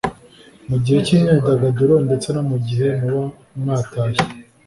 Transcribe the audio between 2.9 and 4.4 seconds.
muba mwatashye